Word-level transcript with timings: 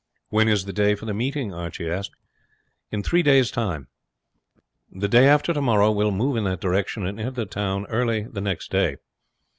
"When 0.29 0.47
is 0.47 0.65
the 0.65 0.73
day 0.73 0.95
for 0.95 1.05
the 1.05 1.13
meeting?" 1.13 1.53
Archie 1.53 1.87
asked. 1.87 2.15
"In 2.89 3.03
three 3.03 3.21
days' 3.21 3.51
time. 3.51 3.87
The 4.91 5.07
day 5.07 5.27
after 5.27 5.53
tomorrow 5.53 5.91
we 5.91 6.03
will 6.03 6.11
move 6.11 6.37
in 6.37 6.43
that 6.45 6.59
direction, 6.59 7.05
and 7.05 7.19
enter 7.19 7.29
the 7.29 7.45
town 7.45 7.85
early 7.85 8.23
the 8.23 8.41
next 8.41 8.71
day." 8.71 8.95